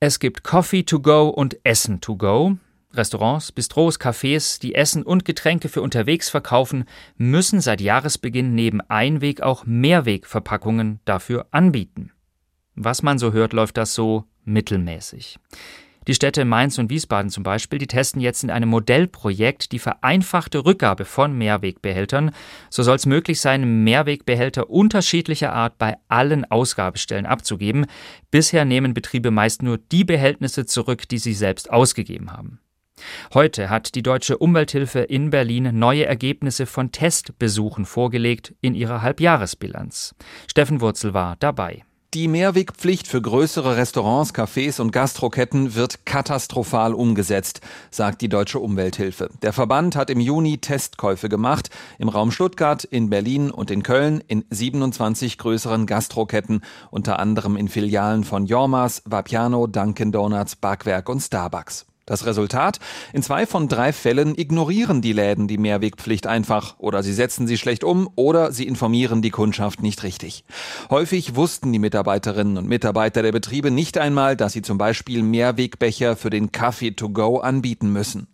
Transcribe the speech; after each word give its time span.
Es 0.00 0.20
gibt 0.20 0.44
Coffee 0.44 0.84
to 0.84 1.00
go 1.00 1.28
und 1.28 1.58
Essen 1.64 2.00
to 2.00 2.16
go. 2.16 2.56
Restaurants, 2.92 3.50
Bistros, 3.50 3.98
Cafés, 3.98 4.60
die 4.60 4.76
Essen 4.76 5.02
und 5.02 5.24
Getränke 5.24 5.68
für 5.68 5.82
unterwegs 5.82 6.30
verkaufen, 6.30 6.84
müssen 7.16 7.60
seit 7.60 7.80
Jahresbeginn 7.80 8.54
neben 8.54 8.80
Einweg 8.80 9.40
auch 9.40 9.66
Mehrwegverpackungen 9.66 11.00
dafür 11.04 11.48
anbieten. 11.50 12.12
Was 12.76 13.02
man 13.02 13.18
so 13.18 13.32
hört, 13.32 13.52
läuft 13.52 13.76
das 13.76 13.94
so 13.94 14.24
mittelmäßig. 14.44 15.40
Die 16.08 16.14
Städte 16.14 16.46
Mainz 16.46 16.78
und 16.78 16.88
Wiesbaden 16.88 17.30
zum 17.30 17.42
Beispiel, 17.42 17.78
die 17.78 17.86
testen 17.86 18.22
jetzt 18.22 18.42
in 18.42 18.50
einem 18.50 18.70
Modellprojekt 18.70 19.72
die 19.72 19.78
vereinfachte 19.78 20.64
Rückgabe 20.64 21.04
von 21.04 21.36
Mehrwegbehältern. 21.36 22.30
So 22.70 22.82
soll 22.82 22.96
es 22.96 23.04
möglich 23.04 23.42
sein, 23.42 23.84
Mehrwegbehälter 23.84 24.70
unterschiedlicher 24.70 25.52
Art 25.52 25.76
bei 25.76 25.98
allen 26.08 26.50
Ausgabestellen 26.50 27.26
abzugeben. 27.26 27.84
Bisher 28.30 28.64
nehmen 28.64 28.94
Betriebe 28.94 29.30
meist 29.30 29.62
nur 29.62 29.76
die 29.76 30.04
Behältnisse 30.04 30.64
zurück, 30.64 31.06
die 31.10 31.18
sie 31.18 31.34
selbst 31.34 31.70
ausgegeben 31.70 32.32
haben. 32.32 32.58
Heute 33.34 33.68
hat 33.68 33.94
die 33.94 34.02
Deutsche 34.02 34.38
Umwelthilfe 34.38 35.00
in 35.00 35.28
Berlin 35.28 35.78
neue 35.78 36.06
Ergebnisse 36.06 36.64
von 36.64 36.90
Testbesuchen 36.90 37.84
vorgelegt 37.84 38.54
in 38.62 38.74
ihrer 38.74 39.02
Halbjahresbilanz. 39.02 40.14
Steffen 40.46 40.80
Wurzel 40.80 41.12
war 41.12 41.36
dabei. 41.38 41.84
Die 42.14 42.26
Mehrwegpflicht 42.26 43.06
für 43.06 43.20
größere 43.20 43.76
Restaurants, 43.76 44.32
Cafés 44.32 44.80
und 44.80 44.92
Gastroketten 44.92 45.74
wird 45.74 46.06
katastrophal 46.06 46.94
umgesetzt, 46.94 47.60
sagt 47.90 48.22
die 48.22 48.30
Deutsche 48.30 48.60
Umwelthilfe. 48.60 49.28
Der 49.42 49.52
Verband 49.52 49.94
hat 49.94 50.08
im 50.08 50.18
Juni 50.18 50.56
Testkäufe 50.56 51.28
gemacht, 51.28 51.68
im 51.98 52.08
Raum 52.08 52.30
Stuttgart, 52.30 52.82
in 52.82 53.10
Berlin 53.10 53.50
und 53.50 53.70
in 53.70 53.82
Köln, 53.82 54.24
in 54.26 54.46
27 54.48 55.36
größeren 55.36 55.84
Gastroketten, 55.84 56.62
unter 56.90 57.18
anderem 57.18 57.58
in 57.58 57.68
Filialen 57.68 58.24
von 58.24 58.46
Jormas, 58.46 59.02
Vapiano, 59.04 59.66
Dunkin 59.66 60.10
Donuts, 60.10 60.56
Backwerk 60.56 61.10
und 61.10 61.20
Starbucks. 61.20 61.87
Das 62.08 62.24
Resultat? 62.24 62.78
In 63.12 63.22
zwei 63.22 63.44
von 63.44 63.68
drei 63.68 63.92
Fällen 63.92 64.34
ignorieren 64.34 65.02
die 65.02 65.12
Läden 65.12 65.46
die 65.46 65.58
Mehrwegpflicht 65.58 66.26
einfach 66.26 66.76
oder 66.78 67.02
sie 67.02 67.12
setzen 67.12 67.46
sie 67.46 67.58
schlecht 67.58 67.84
um 67.84 68.08
oder 68.16 68.50
sie 68.50 68.66
informieren 68.66 69.20
die 69.20 69.28
Kundschaft 69.28 69.82
nicht 69.82 70.02
richtig. 70.04 70.44
Häufig 70.88 71.36
wussten 71.36 71.70
die 71.70 71.78
Mitarbeiterinnen 71.78 72.56
und 72.56 72.66
Mitarbeiter 72.66 73.20
der 73.20 73.32
Betriebe 73.32 73.70
nicht 73.70 73.98
einmal, 73.98 74.36
dass 74.36 74.54
sie 74.54 74.62
zum 74.62 74.78
Beispiel 74.78 75.22
Mehrwegbecher 75.22 76.16
für 76.16 76.30
den 76.30 76.50
Kaffee 76.50 76.92
to 76.92 77.10
go 77.10 77.40
anbieten 77.40 77.92
müssen. 77.92 78.26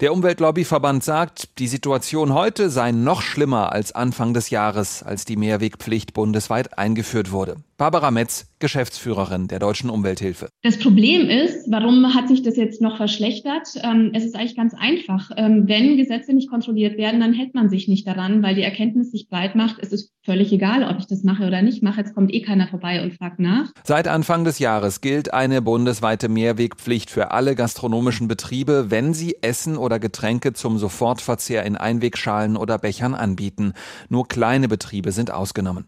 Der 0.00 0.12
Umweltlobbyverband 0.12 1.04
sagt, 1.04 1.58
die 1.60 1.68
Situation 1.68 2.34
heute 2.34 2.70
sei 2.70 2.90
noch 2.92 3.22
schlimmer 3.22 3.72
als 3.72 3.92
Anfang 3.92 4.34
des 4.34 4.50
Jahres, 4.50 5.02
als 5.02 5.24
die 5.24 5.36
Mehrwegpflicht 5.36 6.12
bundesweit 6.12 6.76
eingeführt 6.76 7.30
wurde. 7.30 7.56
Barbara 7.76 8.10
Metz, 8.10 8.46
Geschäftsführerin 8.58 9.48
der 9.48 9.58
Deutschen 9.58 9.90
Umwelthilfe. 9.90 10.48
Das 10.62 10.78
Problem 10.78 11.28
ist, 11.28 11.68
warum 11.68 12.14
hat 12.14 12.28
sich 12.28 12.42
das 12.42 12.56
jetzt 12.56 12.80
noch 12.80 12.96
verschlechtert? 12.96 13.68
Ähm, 13.82 14.12
es 14.14 14.24
ist 14.24 14.36
eigentlich 14.36 14.56
ganz 14.56 14.72
einfach. 14.72 15.30
Ähm, 15.36 15.64
wenn 15.66 15.96
Gesetze 15.96 16.32
nicht 16.32 16.48
kontrolliert 16.48 16.96
werden, 16.96 17.18
dann 17.18 17.32
hält 17.32 17.54
man 17.54 17.70
sich 17.70 17.88
nicht 17.88 18.06
daran, 18.06 18.42
weil 18.42 18.54
die 18.54 18.62
Erkenntnis 18.62 19.10
sich 19.10 19.28
breit 19.28 19.56
macht. 19.56 19.78
Es 19.80 19.92
ist 19.92 20.12
völlig 20.24 20.52
egal, 20.52 20.84
ob 20.84 21.00
ich 21.00 21.08
das 21.08 21.24
mache 21.24 21.44
oder 21.44 21.60
nicht 21.62 21.82
mache. 21.82 22.00
Jetzt 22.00 22.14
kommt 22.14 22.32
eh 22.32 22.40
keiner 22.40 22.68
vorbei 22.68 23.02
und 23.02 23.14
fragt 23.14 23.40
nach. 23.40 23.72
Seit 23.82 24.06
Anfang 24.06 24.44
des 24.44 24.60
Jahres 24.60 25.00
gilt 25.00 25.34
eine 25.34 25.60
bundesweite 25.60 26.28
Mehrwegpflicht 26.28 27.10
für 27.10 27.32
alle 27.32 27.56
gastronomischen 27.56 28.28
Betriebe, 28.28 28.90
wenn 28.90 29.12
sie 29.12 29.38
Essen 29.40 29.51
oder 29.76 29.98
Getränke 29.98 30.52
zum 30.52 30.78
Sofortverzehr 30.78 31.64
in 31.64 31.76
Einwegschalen 31.76 32.56
oder 32.56 32.78
Bechern 32.78 33.14
anbieten. 33.14 33.74
Nur 34.08 34.28
kleine 34.28 34.68
Betriebe 34.68 35.12
sind 35.12 35.30
ausgenommen. 35.30 35.86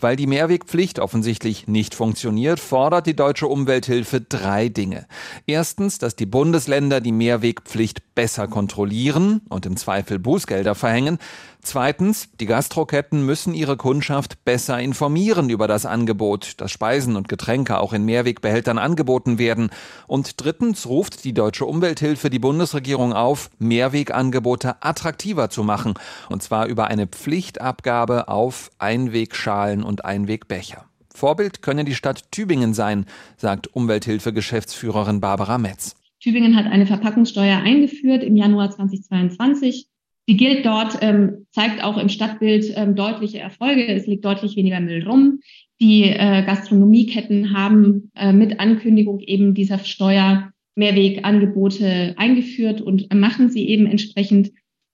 Weil 0.00 0.16
die 0.16 0.26
Mehrwegpflicht 0.26 0.98
offensichtlich 0.98 1.68
nicht 1.68 1.94
funktioniert, 1.94 2.60
fordert 2.60 3.06
die 3.06 3.16
deutsche 3.16 3.46
Umwelthilfe 3.46 4.20
drei 4.20 4.68
Dinge. 4.68 5.06
Erstens, 5.46 5.98
dass 5.98 6.16
die 6.16 6.26
Bundesländer 6.26 7.00
die 7.00 7.12
Mehrwegpflicht 7.12 8.14
besser 8.14 8.48
kontrollieren 8.48 9.42
und 9.48 9.66
im 9.66 9.76
Zweifel 9.76 10.18
Bußgelder 10.18 10.74
verhängen. 10.74 11.18
Zweitens, 11.62 12.30
die 12.40 12.46
Gastroketten 12.46 13.24
müssen 13.24 13.52
ihre 13.52 13.76
Kundschaft 13.76 14.46
besser 14.46 14.80
informieren 14.80 15.50
über 15.50 15.68
das 15.68 15.84
Angebot, 15.84 16.54
dass 16.56 16.70
Speisen 16.70 17.16
und 17.16 17.28
Getränke 17.28 17.78
auch 17.78 17.92
in 17.92 18.06
Mehrwegbehältern 18.06 18.78
angeboten 18.78 19.38
werden. 19.38 19.68
Und 20.06 20.42
drittens 20.42 20.86
ruft 20.86 21.24
die 21.24 21.34
deutsche 21.34 21.66
Umwelthilfe 21.66 22.30
die 22.30 22.38
Bundesregierung 22.38 22.89
auf, 22.94 23.50
Mehrwegangebote 23.58 24.82
attraktiver 24.82 25.50
zu 25.50 25.62
machen, 25.62 25.94
und 26.28 26.42
zwar 26.42 26.66
über 26.66 26.88
eine 26.88 27.06
Pflichtabgabe 27.06 28.28
auf 28.28 28.70
Einwegschalen 28.78 29.82
und 29.82 30.04
Einwegbecher. 30.04 30.84
Vorbild 31.14 31.62
könne 31.62 31.84
die 31.84 31.94
Stadt 31.94 32.32
Tübingen 32.32 32.74
sein, 32.74 33.06
sagt 33.36 33.74
Umwelthilfe-Geschäftsführerin 33.74 35.20
Barbara 35.20 35.58
Metz. 35.58 35.96
Tübingen 36.20 36.56
hat 36.56 36.66
eine 36.66 36.86
Verpackungssteuer 36.86 37.58
eingeführt 37.58 38.22
im 38.22 38.36
Januar 38.36 38.70
2022. 38.70 39.86
Die 40.28 40.36
gilt 40.36 40.64
dort, 40.64 40.98
ähm, 41.00 41.46
zeigt 41.50 41.82
auch 41.82 41.96
im 41.96 42.08
Stadtbild 42.08 42.72
ähm, 42.76 42.94
deutliche 42.94 43.38
Erfolge. 43.38 43.86
Es 43.86 44.06
liegt 44.06 44.24
deutlich 44.24 44.54
weniger 44.56 44.80
Müll 44.80 45.06
rum. 45.06 45.40
Die 45.80 46.04
äh, 46.04 46.44
Gastronomieketten 46.44 47.56
haben 47.56 48.12
äh, 48.14 48.32
mit 48.32 48.60
Ankündigung 48.60 49.20
eben 49.20 49.54
dieser 49.54 49.78
Steuer 49.78 50.52
Mehrwegangebote 50.76 52.14
eingeführt 52.16 52.80
und 52.80 53.12
machen 53.12 53.50
sie 53.50 53.68
eben 53.68 53.86
entsprechend 53.86 54.50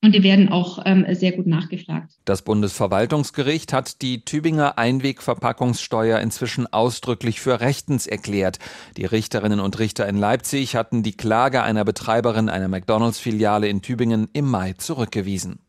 und 0.06 0.14
die 0.14 0.22
werden 0.22 0.50
auch 0.50 0.78
ähm, 0.84 1.06
sehr 1.14 1.32
gut 1.32 1.46
nachgefragt. 1.46 2.12
Das 2.24 2.42
Bundesverwaltungsgericht 2.42 3.72
hat 3.72 4.02
die 4.02 4.24
Tübinger 4.24 4.78
Einwegverpackungssteuer 4.78 6.20
inzwischen 6.20 6.72
ausdrücklich 6.72 7.40
für 7.40 7.60
rechtens 7.60 8.06
erklärt. 8.06 8.58
Die 8.96 9.04
Richterinnen 9.04 9.58
und 9.58 9.78
Richter 9.78 10.06
in 10.06 10.16
Leipzig 10.16 10.76
hatten 10.76 11.02
die 11.02 11.16
Klage 11.16 11.62
einer 11.62 11.84
Betreiberin 11.84 12.48
einer 12.48 12.68
McDonalds-Filiale 12.68 13.68
in 13.68 13.82
Tübingen 13.82 14.28
im 14.32 14.48
Mai 14.48 14.74
zurückgewiesen. 14.74 15.58